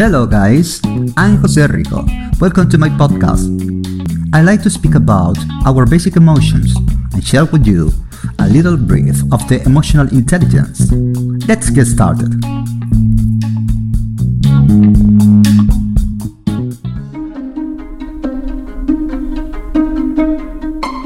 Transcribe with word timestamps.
Hello, 0.00 0.24
guys. 0.24 0.80
I'm 1.18 1.36
Jose 1.44 1.60
Rico. 1.66 2.06
Welcome 2.40 2.70
to 2.70 2.78
my 2.78 2.88
podcast. 2.88 3.52
I 4.32 4.40
like 4.40 4.62
to 4.62 4.70
speak 4.70 4.94
about 4.94 5.36
our 5.66 5.84
basic 5.84 6.16
emotions 6.16 6.74
and 7.12 7.22
share 7.22 7.44
with 7.44 7.66
you 7.66 7.92
a 8.38 8.48
little 8.48 8.78
brief 8.78 9.20
of 9.30 9.46
the 9.46 9.60
emotional 9.66 10.08
intelligence. 10.08 10.90
Let's 11.44 11.68
get 11.68 11.84
started. 11.84 12.32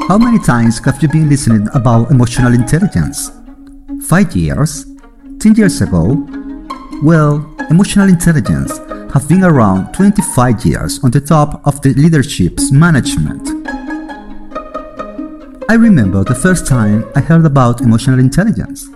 How 0.06 0.22
many 0.22 0.38
times 0.38 0.78
have 0.86 1.02
you 1.02 1.08
been 1.08 1.28
listening 1.28 1.66
about 1.74 2.12
emotional 2.12 2.54
intelligence? 2.54 3.32
Five 4.06 4.36
years? 4.36 4.86
Ten 5.40 5.56
years 5.56 5.82
ago? 5.82 6.14
Well, 7.02 7.53
emotional 7.70 8.08
intelligence 8.08 8.78
has 9.12 9.26
been 9.26 9.44
around 9.44 9.92
25 9.92 10.64
years 10.64 11.02
on 11.04 11.10
the 11.10 11.20
top 11.20 11.66
of 11.66 11.80
the 11.82 11.94
leadership's 11.94 12.72
management. 12.72 13.48
I 15.68 15.74
remember 15.74 16.24
the 16.24 16.34
first 16.34 16.66
time 16.66 17.04
I 17.16 17.20
heard 17.20 17.44
about 17.44 17.80
emotional 17.80 18.18
intelligence. 18.18 18.86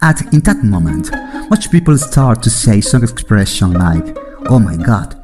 At 0.00 0.32
in 0.32 0.40
that 0.40 0.62
moment, 0.62 1.10
much 1.50 1.70
people 1.70 1.96
start 1.98 2.42
to 2.42 2.50
say 2.50 2.80
some 2.80 3.02
expression 3.02 3.72
like, 3.72 4.16
"Oh 4.46 4.58
my 4.58 4.76
god, 4.76 5.16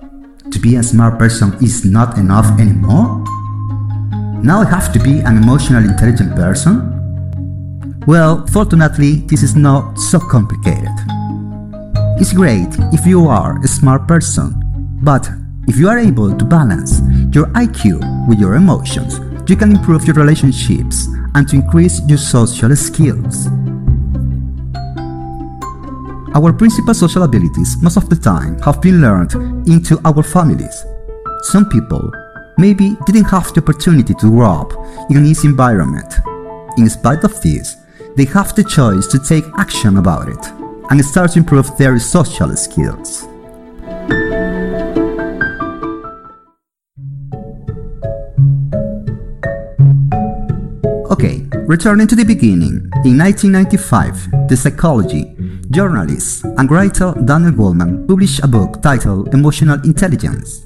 to 0.51 0.59
be 0.59 0.77
a 0.77 0.83
smart 0.83 1.19
person 1.19 1.55
is 1.61 1.85
not 1.85 2.19
enough 2.19 2.49
anymore?" 2.59 3.23
Now 4.43 4.63
I 4.63 4.65
have 4.65 4.91
to 4.95 4.99
be 4.99 5.21
an 5.21 5.37
emotional 5.37 5.85
intelligent 5.85 6.35
person? 6.35 6.75
Well, 8.07 8.47
fortunately, 8.47 9.17
this 9.29 9.43
is 9.43 9.55
not 9.55 9.99
so 9.99 10.19
complicated. 10.19 11.20
It's 12.21 12.35
great 12.35 12.69
if 12.93 13.07
you 13.07 13.29
are 13.29 13.59
a 13.65 13.67
smart 13.67 14.07
person, 14.07 14.53
but 15.03 15.27
if 15.67 15.79
you 15.79 15.89
are 15.89 15.99
able 15.99 16.37
to 16.37 16.45
balance 16.45 17.01
your 17.35 17.47
IQ 17.57 18.29
with 18.29 18.39
your 18.39 18.57
emotions, 18.57 19.19
you 19.49 19.57
can 19.57 19.71
improve 19.71 20.05
your 20.05 20.17
relationships 20.17 21.09
and 21.35 21.49
to 21.49 21.57
increase 21.57 22.03
your 22.07 22.19
social 22.19 22.77
skills. 22.77 23.47
Our 26.37 26.53
principal 26.53 26.93
social 26.93 27.23
abilities 27.23 27.81
most 27.81 27.97
of 27.97 28.11
the 28.11 28.17
time 28.17 28.59
have 28.61 28.83
been 28.83 29.01
learned 29.01 29.33
into 29.67 29.99
our 30.05 30.23
families. 30.23 30.85
Some 31.45 31.71
people 31.71 32.13
maybe 32.59 32.99
didn't 33.07 33.31
have 33.33 33.55
the 33.55 33.63
opportunity 33.63 34.13
to 34.13 34.31
grow 34.31 34.61
up 34.61 34.73
in 35.09 35.17
an 35.17 35.25
easy 35.25 35.49
environment. 35.49 36.13
In 36.77 36.91
spite 36.91 37.25
of 37.25 37.41
this, 37.41 37.79
they 38.15 38.27
have 38.27 38.55
the 38.55 38.65
choice 38.65 39.07
to 39.07 39.19
take 39.19 39.45
action 39.57 39.97
about 39.97 40.29
it 40.29 40.60
and 40.91 41.05
start 41.05 41.33
to 41.33 41.39
improve 41.39 41.77
their 41.79 41.99
social 41.99 42.55
skills. 42.57 43.27
Okay, 51.11 51.47
returning 51.67 52.07
to 52.09 52.17
the 52.17 52.25
beginning, 52.27 52.91
in 53.05 53.19
1995, 53.19 54.49
the 54.49 54.57
psychology, 54.57 55.37
journalist, 55.71 56.45
and 56.45 56.71
writer 56.71 57.15
Daniel 57.25 57.53
Goleman 57.53 58.07
published 58.09 58.43
a 58.43 58.49
book 58.49 58.83
titled 58.83 59.33
Emotional 59.33 59.81
Intelligence. 59.85 60.65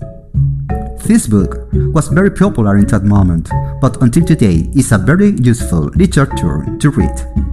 This 1.04 1.26
book 1.26 1.68
was 1.92 2.08
very 2.08 2.30
popular 2.30 2.78
in 2.78 2.86
that 2.86 3.04
moment, 3.04 3.50
but 3.80 4.00
until 4.00 4.24
today 4.24 4.70
is 4.74 4.90
a 4.92 4.98
very 4.98 5.32
useful 5.32 5.90
literature 5.94 6.64
to 6.80 6.90
read. 6.90 7.43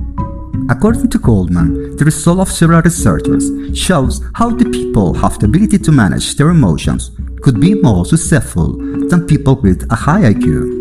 According 0.72 1.09
to 1.09 1.19
Goleman, 1.19 1.97
the 1.97 2.05
result 2.05 2.39
of 2.39 2.50
several 2.50 2.81
researchers 2.81 3.52
shows 3.77 4.22
how 4.36 4.50
the 4.52 4.64
people 4.69 5.14
have 5.16 5.38
the 5.38 5.45
ability 5.45 5.77
to 5.80 5.91
manage 5.91 6.36
their 6.36 6.50
emotions 6.50 7.11
could 7.42 7.59
be 7.59 7.73
more 7.73 8.05
successful 8.05 8.77
than 9.10 9.27
people 9.27 9.60
with 9.60 9.86
a 9.92 9.95
high 9.95 10.31
IQ. 10.31 10.80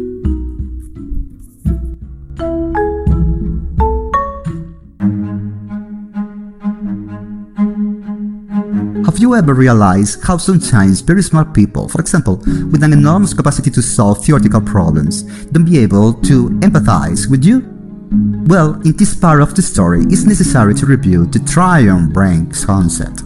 Have 9.06 9.18
you 9.18 9.34
ever 9.34 9.54
realized 9.54 10.22
how 10.22 10.36
sometimes 10.36 11.00
very 11.00 11.24
smart 11.24 11.52
people, 11.52 11.88
for 11.88 12.00
example, 12.00 12.36
with 12.70 12.84
an 12.84 12.92
enormous 12.92 13.34
capacity 13.34 13.72
to 13.72 13.82
solve 13.82 14.24
theoretical 14.24 14.60
problems, 14.60 15.24
don't 15.50 15.64
be 15.64 15.80
able 15.80 16.14
to 16.30 16.48
empathize 16.60 17.28
with 17.28 17.44
you? 17.44 17.69
Well, 18.46 18.80
in 18.84 18.96
this 18.96 19.14
part 19.14 19.42
of 19.42 19.54
the 19.54 19.62
story, 19.62 20.04
it's 20.08 20.24
necessary 20.24 20.74
to 20.74 20.86
review 20.86 21.26
the 21.26 21.38
triune 21.40 22.12
brain 22.12 22.50
concept. 22.50 23.22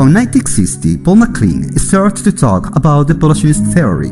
On 0.00 0.12
1960, 0.12 0.98
Paul 0.98 1.16
MacLean 1.16 1.72
started 1.78 2.24
to 2.24 2.32
talk 2.32 2.74
about 2.76 3.08
the 3.08 3.14
evolutionist 3.14 3.64
theory. 3.74 4.10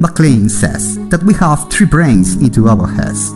MacLean 0.00 0.48
says 0.48 0.98
that 1.08 1.22
we 1.22 1.34
have 1.34 1.70
three 1.70 1.86
brains 1.86 2.36
into 2.36 2.68
our 2.68 2.86
heads. 2.86 3.32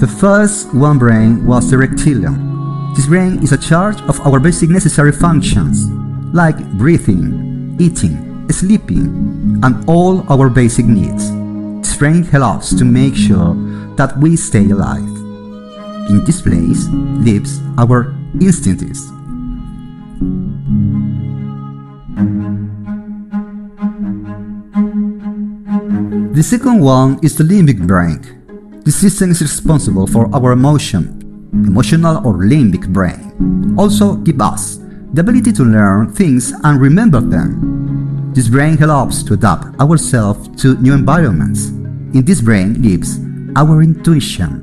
The 0.00 0.16
first 0.20 0.72
one 0.74 0.98
brain 0.98 1.46
was 1.46 1.70
the 1.70 1.78
reptilian, 1.78 2.46
this 2.96 3.08
brain 3.08 3.42
is 3.42 3.52
a 3.52 3.58
charge 3.58 4.00
of 4.08 4.18
our 4.26 4.40
basic 4.40 4.70
necessary 4.70 5.12
functions, 5.12 5.86
like 6.32 6.56
breathing, 6.78 7.76
eating, 7.78 8.50
sleeping, 8.50 9.60
and 9.62 9.84
all 9.86 10.24
our 10.32 10.48
basic 10.48 10.86
needs. 10.86 11.30
This 11.86 11.94
brain 11.94 12.24
helps 12.24 12.74
to 12.74 12.86
make 12.86 13.14
sure 13.14 13.54
that 13.96 14.16
we 14.18 14.36
stay 14.36 14.70
alive. 14.70 15.04
In 16.08 16.24
this 16.24 16.40
place 16.40 16.86
lives 17.20 17.60
our 17.78 18.14
instincts. 18.40 19.10
The 26.36 26.42
second 26.42 26.80
one 26.80 27.18
is 27.22 27.36
the 27.36 27.44
limbic 27.44 27.86
brain. 27.86 28.20
This 28.84 28.96
system 29.00 29.30
is 29.30 29.40
responsible 29.40 30.06
for 30.06 30.28
our 30.34 30.52
emotion, 30.52 31.18
emotional 31.52 32.18
or 32.26 32.34
limbic 32.44 32.86
brain, 32.92 33.74
also 33.78 34.16
give 34.16 34.40
us 34.40 34.78
the 35.12 35.20
ability 35.22 35.52
to 35.52 35.64
learn 35.64 36.12
things 36.12 36.52
and 36.62 36.80
remember 36.80 37.20
them. 37.20 38.30
This 38.34 38.48
brain 38.48 38.76
helps 38.76 39.22
to 39.24 39.34
adapt 39.34 39.80
ourselves 39.80 40.48
to 40.62 40.76
new 40.76 40.92
environments. 40.92 41.68
In 42.12 42.24
this 42.24 42.42
brain 42.42 42.82
lives 42.82 43.18
our 43.56 43.82
intuition. 43.82 44.62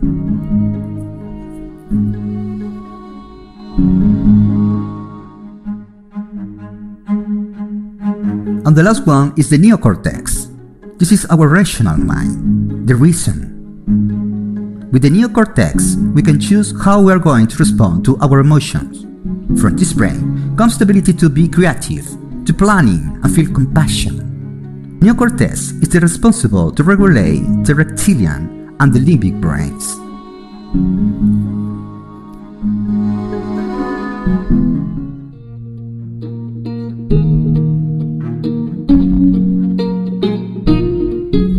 And 8.65 8.75
the 8.75 8.83
last 8.83 9.05
one 9.05 9.33
is 9.35 9.49
the 9.49 9.57
neocortex. 9.57 10.47
This 10.99 11.11
is 11.11 11.25
our 11.25 11.49
rational 11.49 11.97
mind, 11.97 12.87
the 12.87 12.95
reason, 12.95 13.53
with 14.93 15.01
the 15.01 15.09
neocortex, 15.09 16.13
we 16.13 16.21
can 16.21 16.39
choose 16.39 16.71
how 16.85 17.01
we 17.01 17.11
are 17.11 17.17
going 17.17 17.47
to 17.47 17.57
respond 17.57 18.05
to 18.05 18.15
our 18.19 18.39
emotions. 18.39 19.01
From 19.59 19.75
this 19.75 19.91
brain 19.91 20.55
comes 20.55 20.77
the 20.77 20.83
ability 20.83 21.13
to 21.13 21.29
be 21.29 21.49
creative, 21.49 22.05
to 22.45 22.53
planning 22.53 23.19
and 23.23 23.35
feel 23.35 23.51
compassion. 23.51 24.99
Neocortex 25.01 25.81
is 25.81 25.95
responsible 25.99 26.71
to 26.71 26.83
regulate 26.83 27.41
the 27.65 27.73
reptilian 27.73 28.62
and 28.83 28.93
the 28.93 28.99
limbic 28.99 29.39
brains. 29.39 29.95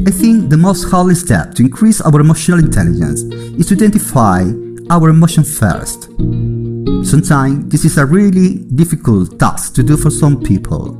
I 0.06 0.10
think 0.10 0.50
the 0.50 0.58
most 0.58 0.84
holy 0.84 1.14
step 1.14 1.54
to 1.54 1.62
increase 1.62 2.02
our 2.02 2.20
emotional 2.20 2.58
intelligence 2.58 3.22
is 3.58 3.68
to 3.68 3.74
identify 3.74 4.44
our 4.90 5.08
emotion 5.08 5.44
first. 5.44 6.10
Sometimes 7.08 7.72
this 7.72 7.86
is 7.86 7.96
a 7.96 8.04
really 8.04 8.58
difficult 8.74 9.38
task 9.38 9.74
to 9.76 9.82
do 9.82 9.96
for 9.96 10.10
some 10.10 10.42
people. 10.42 10.92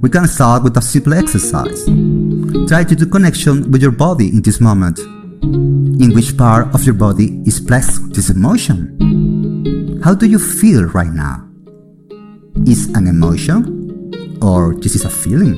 We 0.00 0.10
can 0.10 0.26
start 0.26 0.64
with 0.64 0.76
a 0.76 0.82
simple 0.82 1.14
exercise. 1.14 1.84
Try 2.66 2.82
to 2.82 2.96
do 2.96 3.06
connection 3.06 3.70
with 3.70 3.80
your 3.80 3.92
body 3.92 4.28
in 4.28 4.42
this 4.42 4.60
moment. 4.60 4.98
In 5.48 6.12
which 6.14 6.36
part 6.36 6.74
of 6.74 6.84
your 6.84 6.94
body 6.94 7.40
is 7.46 7.58
placed 7.58 8.12
this 8.12 8.28
emotion? 8.28 10.00
How 10.04 10.14
do 10.14 10.26
you 10.26 10.38
feel 10.38 10.84
right 10.84 11.08
now? 11.08 11.48
Is 12.66 12.88
an 12.94 13.06
emotion 13.06 14.38
or 14.42 14.74
this 14.74 14.94
is 14.94 15.06
a 15.06 15.10
feeling? 15.10 15.56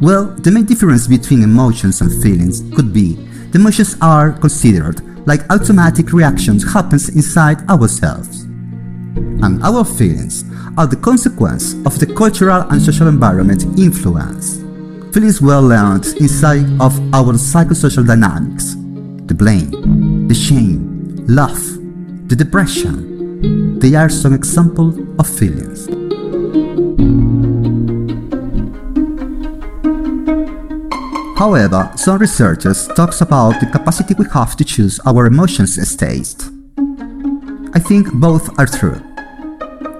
Well, 0.00 0.26
the 0.40 0.50
main 0.50 0.64
difference 0.64 1.06
between 1.06 1.42
emotions 1.42 2.00
and 2.00 2.10
feelings 2.22 2.62
could 2.74 2.92
be 2.92 3.14
the 3.52 3.58
emotions 3.58 3.96
are 4.00 4.32
considered 4.32 5.02
like 5.26 5.44
automatic 5.52 6.12
reactions 6.12 6.64
happens 6.64 7.10
inside 7.10 7.68
ourselves. 7.68 8.44
And 9.44 9.62
our 9.62 9.84
feelings 9.84 10.44
are 10.78 10.86
the 10.86 10.96
consequence 10.96 11.74
of 11.84 11.98
the 11.98 12.06
cultural 12.06 12.62
and 12.70 12.80
social 12.80 13.08
environment 13.08 13.62
influence. 13.78 14.63
Feelings 15.14 15.40
were 15.40 15.60
learned 15.60 16.06
inside 16.18 16.66
of 16.80 16.92
our 17.14 17.34
psychosocial 17.34 18.04
dynamics. 18.04 18.74
The 19.26 19.34
blame, 19.34 20.26
the 20.26 20.34
shame, 20.34 21.24
love, 21.28 21.62
the 22.26 22.34
depression. 22.34 23.78
They 23.78 23.94
are 23.94 24.08
some 24.08 24.34
examples 24.34 24.98
of 25.20 25.28
feelings. 25.28 25.86
However, 31.38 31.92
some 31.94 32.18
researchers 32.18 32.88
talks 32.88 33.20
about 33.20 33.60
the 33.60 33.66
capacity 33.66 34.14
we 34.18 34.24
have 34.34 34.56
to 34.56 34.64
choose 34.64 34.98
our 35.06 35.26
emotions 35.26 35.78
as 35.78 35.94
taste. 35.94 36.50
I 37.72 37.78
think 37.78 38.12
both 38.14 38.58
are 38.58 38.66
true. 38.66 39.00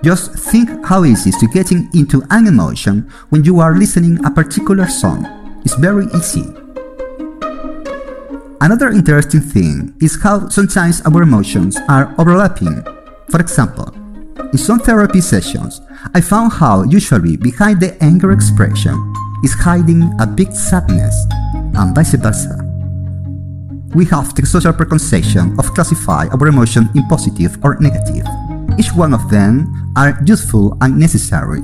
Just 0.04 0.36
think 0.36 0.68
how 0.84 1.04
easy 1.04 1.30
is 1.30 1.38
to 1.38 1.48
getting 1.48 1.88
into 1.94 2.20
an 2.28 2.46
emotion 2.46 3.08
when 3.30 3.42
you 3.42 3.60
are 3.60 3.72
listening 3.74 4.22
a 4.26 4.30
particular 4.30 4.86
song. 4.86 5.24
It's 5.64 5.80
very 5.80 6.04
easy. 6.12 6.44
Another 8.60 8.92
interesting 8.92 9.40
thing 9.40 9.96
is 10.02 10.20
how 10.20 10.50
sometimes 10.50 11.00
our 11.08 11.22
emotions 11.22 11.80
are 11.88 12.14
overlapping. 12.18 12.84
For 13.30 13.40
example, 13.40 13.88
in 14.52 14.58
some 14.58 14.78
therapy 14.78 15.22
sessions, 15.22 15.80
I 16.12 16.20
found 16.20 16.52
how 16.52 16.82
usually 16.84 17.38
behind 17.38 17.80
the 17.80 17.96
anger 18.04 18.32
expression 18.32 19.00
is 19.42 19.54
hiding 19.54 20.04
a 20.20 20.26
big 20.26 20.52
sadness, 20.52 21.16
and 21.80 21.94
vice 21.94 22.12
versa. 22.12 22.60
We 23.94 24.04
have 24.12 24.34
the 24.34 24.44
social 24.44 24.74
preconception 24.74 25.56
of 25.58 25.72
classify 25.72 26.28
our 26.28 26.46
emotion 26.46 26.90
in 26.94 27.08
positive 27.08 27.56
or 27.64 27.80
negative. 27.80 28.28
Each 28.78 28.92
one 28.92 29.14
of 29.14 29.30
them 29.30 29.92
are 29.96 30.18
useful 30.24 30.76
and 30.80 30.98
necessary. 30.98 31.60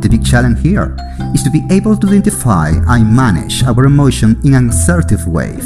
The 0.00 0.08
big 0.10 0.24
challenge 0.24 0.60
here 0.60 0.94
is 1.34 1.42
to 1.44 1.50
be 1.50 1.62
able 1.70 1.96
to 1.96 2.06
identify 2.08 2.72
and 2.88 3.16
manage 3.16 3.62
our 3.64 3.86
emotion 3.86 4.38
in 4.44 4.54
an 4.54 4.68
assertive 4.68 5.26
way. 5.26 5.56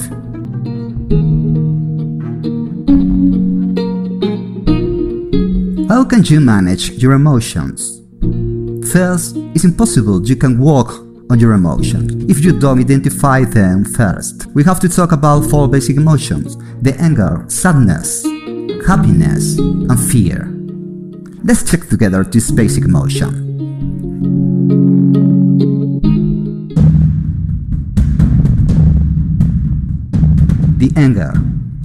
How 5.88 6.04
can 6.04 6.22
you 6.24 6.40
manage 6.40 6.90
your 7.02 7.14
emotions? 7.14 8.00
First, 8.92 9.36
it's 9.54 9.64
impossible 9.64 10.24
you 10.24 10.36
can 10.36 10.60
walk 10.60 10.90
on 11.30 11.40
your 11.40 11.52
emotions 11.52 12.24
if 12.30 12.44
you 12.44 12.58
don't 12.58 12.78
identify 12.78 13.44
them 13.44 13.84
first. 13.84 14.46
We 14.54 14.62
have 14.64 14.78
to 14.80 14.88
talk 14.88 15.10
about 15.10 15.50
four 15.50 15.66
basic 15.66 15.96
emotions 15.96 16.56
the 16.80 16.96
anger, 17.00 17.44
sadness, 17.48 18.24
happiness, 18.88 19.58
and 19.58 20.00
fear. 20.00 20.48
Let's 21.44 21.62
check 21.70 21.88
together 21.88 22.24
this 22.24 22.50
basic 22.50 22.84
emotion. 22.84 23.30
The 30.78 30.90
anger 30.96 31.34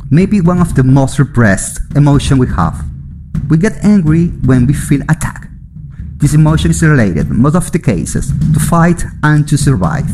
may 0.10 0.26
be 0.26 0.40
one 0.40 0.62
of 0.62 0.76
the 0.76 0.84
most 0.84 1.20
repressed 1.20 1.82
emotions 1.94 2.40
we 2.40 2.48
have. 2.48 2.86
We 3.50 3.58
get 3.58 3.84
angry 3.84 4.28
when 4.48 4.66
we 4.66 4.74
feel 4.74 5.02
attacked 5.10 5.44
this 6.24 6.34
emotion 6.34 6.72
is 6.72 6.82
related, 6.82 7.30
most 7.30 7.56
of 7.56 7.70
the 7.74 7.80
cases, 7.80 8.32
to 8.54 8.60
fight 8.62 9.04
and 9.24 9.46
to 9.50 9.58
survive. 9.58 10.08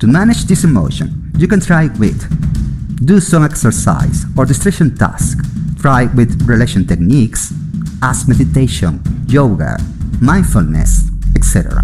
To 0.00 0.06
manage 0.06 0.44
this 0.44 0.64
emotion, 0.64 1.32
you 1.38 1.48
can 1.48 1.60
try 1.60 1.86
with 1.98 2.20
do 3.04 3.20
some 3.20 3.44
exercise 3.44 4.24
or 4.36 4.44
distraction 4.44 4.94
task, 4.94 5.38
try 5.80 6.04
with 6.14 6.42
relation 6.48 6.86
techniques 6.86 7.52
as 8.02 8.28
meditation, 8.28 9.00
yoga, 9.26 9.78
mindfulness, 10.20 11.08
etc. 11.34 11.82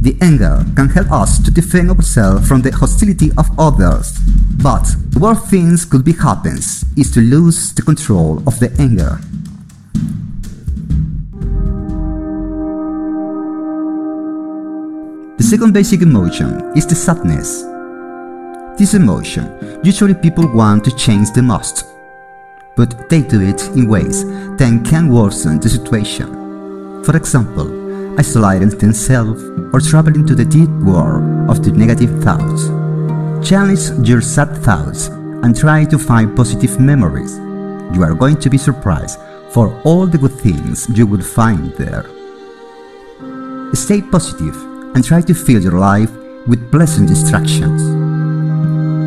The 0.00 0.16
anger 0.20 0.64
can 0.74 0.88
help 0.88 1.10
us 1.12 1.38
to 1.44 1.50
defend 1.50 1.90
ourselves 1.90 2.48
from 2.48 2.62
the 2.62 2.72
hostility 2.72 3.30
of 3.36 3.48
others, 3.58 4.18
but 4.62 4.86
worst 5.18 5.46
things 5.46 5.84
could 5.84 6.04
be 6.04 6.12
happens 6.12 6.84
is 6.96 7.10
to 7.12 7.20
lose 7.20 7.74
the 7.74 7.82
control 7.82 8.42
of 8.46 8.58
the 8.60 8.74
anger 8.78 9.20
The 15.36 15.42
second 15.42 15.74
basic 15.74 16.00
emotion 16.00 16.72
is 16.74 16.86
the 16.86 16.94
sadness. 16.94 17.75
This 18.78 18.92
emotion 18.92 19.80
usually 19.82 20.14
people 20.14 20.46
want 20.52 20.84
to 20.84 20.94
change 20.94 21.32
the 21.32 21.42
most, 21.42 21.86
but 22.76 23.08
they 23.08 23.22
do 23.22 23.40
it 23.40 23.62
in 23.68 23.88
ways 23.88 24.22
that 24.24 24.84
can 24.84 25.08
worsen 25.08 25.58
the 25.58 25.68
situation. 25.70 27.02
For 27.02 27.16
example, 27.16 28.18
isolating 28.18 28.68
themselves 28.68 29.42
or 29.72 29.80
traveling 29.80 30.26
to 30.26 30.34
the 30.34 30.44
deep 30.44 30.68
world 30.84 31.50
of 31.50 31.64
the 31.64 31.72
negative 31.72 32.22
thoughts. 32.22 32.68
Challenge 33.48 34.06
your 34.06 34.20
sad 34.20 34.54
thoughts 34.58 35.08
and 35.08 35.56
try 35.56 35.86
to 35.86 35.98
find 35.98 36.36
positive 36.36 36.78
memories. 36.78 37.38
You 37.96 38.02
are 38.02 38.14
going 38.14 38.36
to 38.40 38.50
be 38.50 38.58
surprised 38.58 39.18
for 39.52 39.80
all 39.84 40.06
the 40.06 40.18
good 40.18 40.38
things 40.40 40.86
you 40.90 41.06
will 41.06 41.22
find 41.22 41.72
there. 41.78 42.04
Stay 43.72 44.02
positive 44.02 44.56
and 44.94 45.02
try 45.02 45.22
to 45.22 45.34
fill 45.34 45.62
your 45.62 45.78
life 45.78 46.10
with 46.46 46.70
pleasant 46.70 47.08
distractions. 47.08 48.05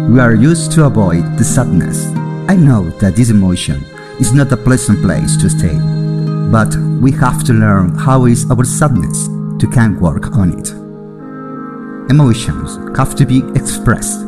We 0.10 0.20
are 0.20 0.34
used 0.34 0.72
to 0.72 0.86
avoid 0.86 1.38
the 1.38 1.44
sadness. 1.44 2.08
I 2.50 2.56
know 2.56 2.90
that 2.98 3.16
this 3.16 3.30
emotion 3.30 3.86
is 4.20 4.34
not 4.34 4.52
a 4.52 4.58
pleasant 4.58 5.04
place 5.04 5.38
to 5.38 5.48
stay, 5.52 5.78
but 6.52 6.76
we 7.00 7.12
have 7.12 7.44
to 7.44 7.54
learn 7.54 7.96
how 7.96 8.26
is 8.26 8.50
our 8.50 8.66
sadness 8.66 9.28
to 9.60 9.70
can 9.72 10.00
work 10.00 10.36
on 10.36 10.58
it. 10.58 10.72
Emotions 12.10 12.78
have 12.98 13.16
to 13.18 13.26
be 13.28 13.44
expressed. 13.54 14.22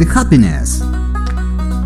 The 0.00 0.10
happiness 0.12 0.80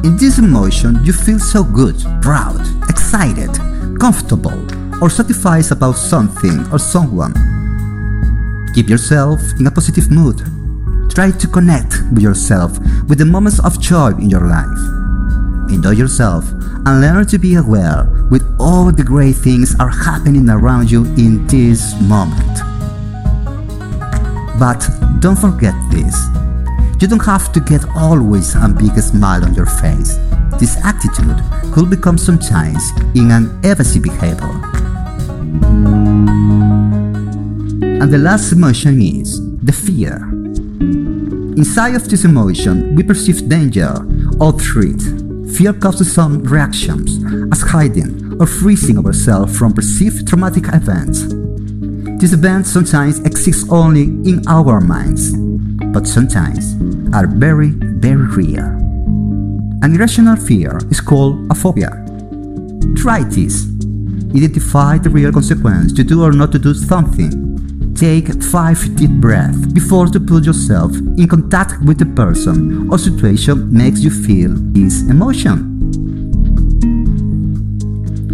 in 0.03 0.17
this 0.17 0.39
emotion, 0.39 1.05
you 1.05 1.13
feel 1.13 1.39
so 1.39 1.63
good, 1.63 2.03
proud, 2.23 2.63
excited, 2.89 3.53
comfortable, 4.01 4.65
or 5.01 5.11
satisfied 5.11 5.71
about 5.71 5.97
something 5.97 6.67
or 6.73 6.79
someone. 6.79 7.35
Keep 8.75 8.89
yourself 8.89 9.41
in 9.59 9.67
a 9.67 9.71
positive 9.71 10.11
mood. 10.11 10.39
Try 11.11 11.31
to 11.33 11.49
connect 11.49 11.95
with 12.13 12.23
yourself 12.23 12.79
with 13.09 13.19
the 13.19 13.25
moments 13.25 13.59
of 13.61 13.81
joy 13.81 14.11
in 14.19 14.31
your 14.31 14.47
life. 14.47 15.73
Enjoy 15.73 15.91
yourself 15.91 16.45
and 16.87 17.01
learn 17.01 17.27
to 17.27 17.39
be 17.39 17.55
aware 17.55 18.09
with 18.31 18.45
all 18.59 18.93
the 18.93 19.05
great 19.05 19.37
things 19.37 19.75
are 19.81 19.89
happening 19.89 20.49
around 20.49 20.91
you 20.91 21.05
in 21.17 21.47
this 21.47 21.95
moment. 22.03 22.59
But 24.59 24.89
don't 25.21 25.39
forget 25.39 25.75
this 25.91 26.15
you 27.01 27.09
don't 27.09 27.25
have 27.25 27.51
to 27.53 27.61
get 27.61 27.83
always 27.97 28.55
a 28.55 28.69
big 28.69 28.93
smile 28.99 29.43
on 29.43 29.55
your 29.55 29.65
face. 29.65 30.19
This 30.59 30.77
attitude 30.85 31.43
could 31.73 31.89
become 31.89 32.19
sometimes 32.19 32.91
in 33.15 33.31
an 33.31 33.59
evasive 33.65 34.03
behavior. 34.03 34.70
And 38.01 38.11
the 38.11 38.19
last 38.19 38.53
emotion 38.53 39.01
is 39.03 39.41
the 39.59 39.73
fear. 39.73 40.17
Inside 41.57 41.95
of 41.95 42.09
this 42.09 42.25
emotion, 42.25 42.95
we 42.95 43.03
perceive 43.03 43.49
danger 43.49 43.95
or 44.41 44.53
threat. 44.53 45.01
Fear 45.55 45.75
causes 45.75 46.13
some 46.13 46.43
reactions, 46.45 47.23
as 47.53 47.61
hiding 47.61 48.41
or 48.41 48.47
freezing 48.47 48.97
ourselves 49.05 49.59
from 49.59 49.75
perceived 49.75 50.27
traumatic 50.27 50.65
events. 50.73 51.25
These 52.21 52.33
events 52.33 52.71
sometimes 52.71 53.19
exist 53.21 53.67
only 53.71 54.05
in 54.05 54.43
our 54.49 54.81
minds, 54.81 55.35
but 55.93 56.07
sometimes 56.07 56.75
are 57.15 57.27
very, 57.27 57.71
very 57.71 58.27
real. 58.27 58.65
An 59.83 59.95
irrational 59.95 60.37
fear 60.37 60.79
is 60.91 61.01
called 61.01 61.51
a 61.51 61.55
phobia. 61.55 61.91
Try 62.97 63.25
this. 63.25 63.67
Identify 64.35 64.99
the 64.99 65.11
real 65.11 65.33
consequence 65.33 65.93
to 65.95 66.05
do 66.05 66.23
or 66.23 66.33
not 66.33 66.53
to 66.53 66.59
do 66.59 66.73
something. 66.73 67.95
Take 67.95 68.43
5 68.43 68.97
deep 68.97 69.11
breaths 69.11 69.67
before 69.73 70.07
to 70.07 70.21
put 70.21 70.45
yourself 70.45 70.93
in 70.95 71.27
contact 71.29 71.83
with 71.85 71.99
the 71.99 72.07
person 72.07 72.89
or 72.91 72.99
situation 72.99 73.73
makes 73.73 74.01
you 74.01 74.11
feel 74.11 74.53
this 74.55 75.03
emotion. 75.11 75.67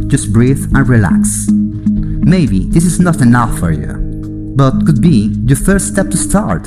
Just 0.08 0.32
breathe 0.32 0.64
and 0.74 0.88
relax. 0.88 1.48
Maybe 1.48 2.66
this 2.66 2.84
is 2.84 3.00
not 3.00 3.20
enough 3.20 3.58
for 3.58 3.72
you, 3.72 3.94
but 4.54 4.84
could 4.84 5.00
be 5.00 5.34
your 5.46 5.56
first 5.56 5.88
step 5.88 6.10
to 6.10 6.16
start. 6.16 6.64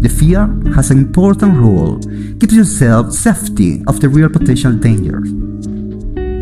The 0.00 0.08
fear 0.08 0.46
has 0.74 0.90
an 0.90 0.98
important 0.98 1.56
role. 1.56 1.98
Keep 2.38 2.52
yourself 2.52 3.12
safety 3.12 3.82
of 3.86 4.00
the 4.00 4.08
real 4.08 4.30
potential 4.30 4.72
dangers. 4.72 5.49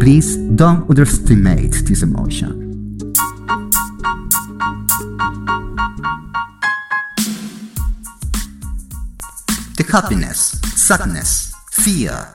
Please 0.00 0.37
don't 0.37 0.88
underestimate 0.88 1.73
this 1.85 2.02
emotion. 2.02 2.69
The 9.76 9.85
happiness, 9.90 10.61
sadness, 10.75 11.52
fear. 11.73 12.35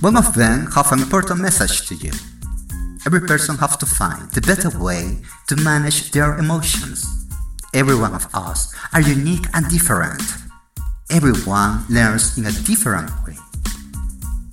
One 0.00 0.16
of 0.16 0.34
them 0.34 0.70
have 0.72 0.92
an 0.92 1.00
important 1.00 1.40
message 1.40 1.86
to 1.88 1.94
you. 1.96 2.12
Every 3.04 3.20
person 3.20 3.56
has 3.56 3.76
to 3.78 3.86
find 3.86 4.30
the 4.30 4.40
better 4.40 4.70
way 4.78 5.18
to 5.48 5.56
manage 5.56 6.12
their 6.12 6.38
emotions. 6.38 7.04
Every 7.74 7.96
one 7.96 8.14
of 8.14 8.26
us 8.32 8.74
are 8.94 9.00
unique 9.00 9.46
and 9.54 9.68
different. 9.68 10.22
Everyone 11.10 11.84
learns 11.90 12.38
in 12.38 12.46
a 12.46 12.52
different 12.52 13.10
way. 13.26 13.36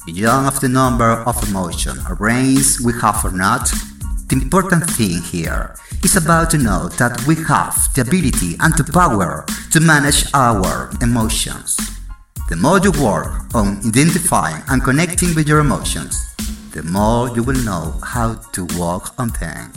Beyond 0.06 0.48
of 0.48 0.60
the 0.60 0.68
number 0.68 1.24
of 1.24 1.42
emotion 1.48 1.98
or 2.10 2.16
brains 2.16 2.78
we 2.84 2.92
have 3.00 3.24
or 3.24 3.32
not, 3.32 3.72
the 4.28 4.36
important 4.36 4.84
thing 4.90 5.22
here 5.22 5.76
is 6.04 6.18
about 6.18 6.50
to 6.52 6.58
know 6.58 6.90
that 7.00 7.26
we 7.26 7.36
have 7.48 7.74
the 7.96 8.02
ability 8.02 8.58
and 8.60 8.76
the 8.76 8.84
power 8.84 9.46
to 9.72 9.80
manage 9.80 10.26
our 10.34 10.92
emotions. 11.02 11.78
The 12.50 12.58
more 12.58 12.80
you 12.80 12.92
work 13.02 13.56
on 13.56 13.80
identifying 13.88 14.62
and 14.68 14.84
connecting 14.84 15.36
with 15.36 15.48
your 15.48 15.60
emotions, 15.60 16.36
the 16.72 16.84
more 16.84 17.30
you 17.30 17.42
will 17.42 17.64
know 17.64 17.96
how 18.04 18.36
to 18.52 18.68
walk 18.76 19.16
on 19.18 19.30
them. 19.40 19.72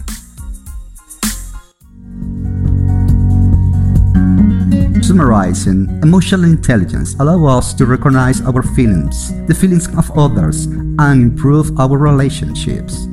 Summarizing, 5.07 5.87
emotional 6.03 6.43
intelligence 6.43 7.15
allows 7.21 7.59
us 7.59 7.75
to 7.75 7.87
recognize 7.87 8.41
our 8.41 8.61
feelings, 8.61 9.31
the 9.47 9.55
feelings 9.55 9.87
of 9.97 10.11
others, 10.19 10.67
and 10.67 11.23
improve 11.23 11.79
our 11.79 11.97
relationships. 11.97 13.05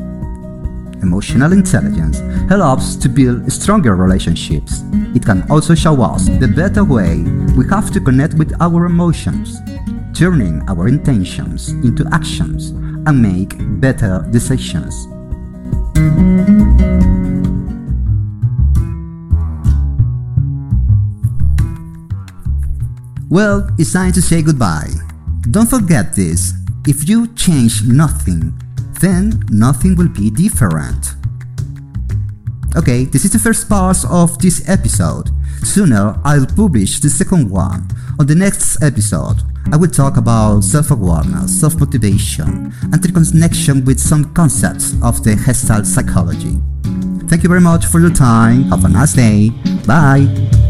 Emotional 1.04 1.54
intelligence 1.54 2.18
helps 2.50 2.96
to 2.96 3.08
build 3.08 3.52
stronger 3.52 3.96
relationships. 3.96 4.82
It 5.14 5.24
can 5.24 5.46
also 5.52 5.76
show 5.76 6.02
us 6.02 6.26
the 6.40 6.48
better 6.48 6.84
way 6.84 7.22
we 7.56 7.70
have 7.70 7.92
to 7.92 8.02
connect 8.02 8.34
with 8.40 8.60
our 8.60 8.86
emotions, 8.86 9.60
turning 10.18 10.68
our 10.68 10.88
intentions 10.88 11.70
into 11.86 12.10
actions 12.12 12.70
and 13.06 13.22
make 13.22 13.54
better 13.80 14.26
decisions. 14.32 14.96
Well, 23.34 23.68
it's 23.80 23.92
time 23.92 24.12
to 24.12 24.22
say 24.22 24.44
goodbye. 24.44 24.92
Don't 25.50 25.66
forget 25.68 26.16
this 26.16 26.54
if 26.86 27.10
you 27.10 27.34
change 27.34 27.82
nothing, 27.84 28.54
then 29.02 29.42
nothing 29.50 29.96
will 29.96 30.10
be 30.10 30.30
different. 30.30 31.16
Okay, 32.76 33.06
this 33.06 33.26
is 33.26 33.32
the 33.32 33.40
first 33.40 33.68
part 33.68 34.06
of 34.06 34.38
this 34.38 34.62
episode. 34.70 35.32
Sooner 35.64 36.16
I'll 36.24 36.46
publish 36.46 37.00
the 37.00 37.10
second 37.10 37.50
one. 37.50 37.88
On 38.20 38.28
the 38.28 38.36
next 38.36 38.84
episode, 38.84 39.42
I 39.72 39.78
will 39.78 39.90
talk 39.90 40.18
about 40.18 40.64
self 40.64 40.92
awareness, 40.92 41.60
self 41.60 41.80
motivation, 41.80 42.72
and 42.84 43.02
the 43.02 43.12
connection 43.12 43.84
with 43.84 44.00
some 44.00 44.32
concepts 44.36 44.94
of 45.02 45.24
the 45.24 45.42
Gestalt 45.44 45.88
psychology. 45.88 46.62
Thank 47.30 47.42
you 47.42 47.50
very 47.50 47.62
much 47.62 47.88
for 47.88 48.00
your 48.00 48.14
time. 48.14 48.66
Have 48.66 48.86
a 48.86 48.90
nice 48.90 49.14
day. 49.14 49.50
Bye. 49.88 50.63